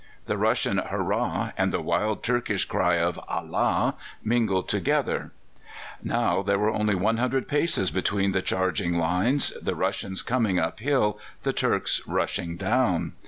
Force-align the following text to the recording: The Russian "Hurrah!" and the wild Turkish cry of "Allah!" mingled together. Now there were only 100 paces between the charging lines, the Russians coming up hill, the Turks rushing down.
The 0.25 0.35
Russian 0.35 0.79
"Hurrah!" 0.79 1.51
and 1.59 1.71
the 1.71 1.79
wild 1.79 2.23
Turkish 2.23 2.65
cry 2.65 2.95
of 2.95 3.19
"Allah!" 3.27 3.93
mingled 4.23 4.67
together. 4.67 5.31
Now 6.01 6.41
there 6.41 6.57
were 6.57 6.71
only 6.73 6.95
100 6.95 7.47
paces 7.47 7.91
between 7.91 8.31
the 8.31 8.41
charging 8.41 8.97
lines, 8.97 9.53
the 9.61 9.75
Russians 9.75 10.23
coming 10.23 10.57
up 10.57 10.79
hill, 10.79 11.19
the 11.43 11.53
Turks 11.53 12.01
rushing 12.07 12.57
down. 12.57 13.13